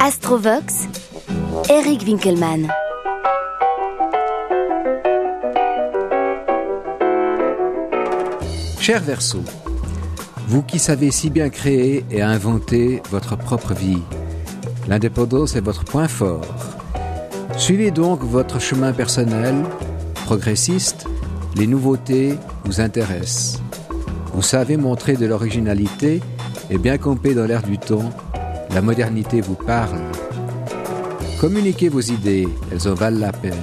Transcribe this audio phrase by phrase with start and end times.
[0.00, 0.86] Astrovox,
[1.68, 2.68] Eric Winkelmann.
[8.78, 9.42] Cher Verseau,
[10.46, 14.02] vous qui savez si bien créer et inventer votre propre vie,
[14.86, 16.46] l'indépendance est votre point fort.
[17.56, 19.56] Suivez donc votre chemin personnel,
[20.26, 21.06] progressiste,
[21.56, 23.60] les nouveautés vous intéressent.
[24.32, 26.20] Vous savez montrer de l'originalité
[26.70, 28.10] et bien camper dans l'air du temps,
[28.74, 30.00] la modernité vous parle.
[31.40, 33.54] Communiquez vos idées, elles en valent la peine.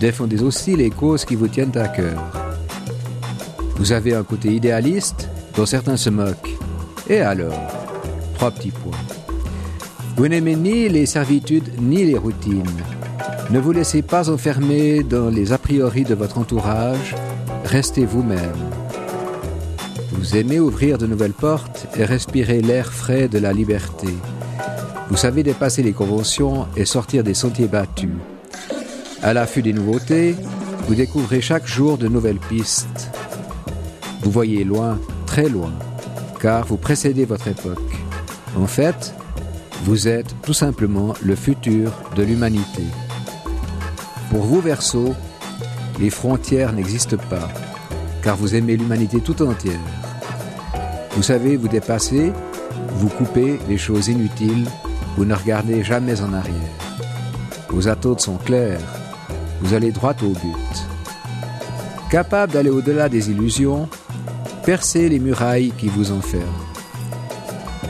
[0.00, 2.20] Défendez aussi les causes qui vous tiennent à cœur.
[3.76, 6.56] Vous avez un côté idéaliste dont certains se moquent.
[7.08, 7.52] Et alors
[8.34, 8.98] Trois petits points.
[10.16, 12.64] Vous n'aimez ni les servitudes ni les routines.
[13.50, 17.14] Ne vous laissez pas enfermer dans les a priori de votre entourage,
[17.64, 18.81] restez vous-même.
[20.12, 24.08] Vous aimez ouvrir de nouvelles portes et respirer l'air frais de la liberté.
[25.08, 28.14] Vous savez dépasser les conventions et sortir des sentiers battus.
[29.22, 30.36] À l'affût des nouveautés,
[30.86, 33.10] vous découvrez chaque jour de nouvelles pistes.
[34.22, 35.72] Vous voyez loin, très loin,
[36.40, 37.78] car vous précédez votre époque.
[38.56, 39.14] En fait,
[39.84, 42.84] vous êtes tout simplement le futur de l'humanité.
[44.30, 45.14] Pour vous, Verseau,
[45.98, 47.48] les frontières n'existent pas,
[48.22, 49.80] car vous aimez l'humanité tout entière.
[51.16, 52.32] Vous savez vous dépasser,
[52.94, 54.66] vous coupez les choses inutiles,
[55.16, 56.56] vous ne regardez jamais en arrière.
[57.68, 58.80] Vos attentes sont claires,
[59.60, 60.86] vous allez droit au but.
[62.10, 63.88] Capable d'aller au-delà des illusions,
[64.64, 66.46] percez les murailles qui vous enferment.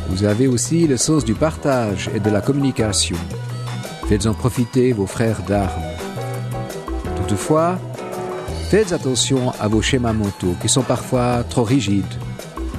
[0.09, 3.17] Vous avez aussi le sens du partage et de la communication.
[4.09, 5.83] Faites-en profiter vos frères d'armes.
[7.17, 7.79] Toutefois,
[8.73, 12.15] faites attention à vos schémas mentaux qui sont parfois trop rigides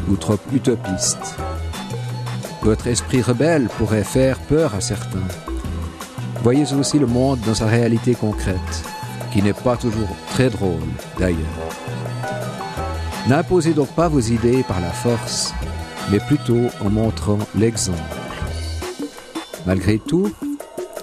[0.09, 1.35] ou trop utopistes.
[2.63, 5.27] Votre esprit rebelle pourrait faire peur à certains.
[6.41, 8.83] Voyez aussi le monde dans sa réalité concrète,
[9.31, 10.81] qui n'est pas toujours très drôle
[11.19, 11.37] d'ailleurs.
[13.27, 15.53] N'imposez donc pas vos idées par la force,
[16.09, 17.99] mais plutôt en montrant l'exemple.
[19.67, 20.33] Malgré tout,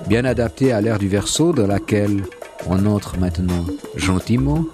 [0.09, 2.25] bien adapté à l'ère du verso dans laquelle
[2.69, 3.65] on entre maintenant
[3.95, 4.65] gentiment,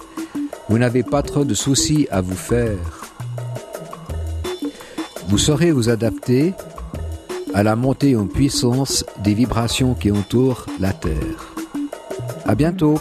[0.68, 2.78] vous n'avez pas trop de soucis à vous faire.
[5.28, 6.54] Vous saurez vous adapter
[7.54, 11.54] à la montée en puissance des vibrations qui entourent la Terre.
[12.44, 12.98] À bientôt!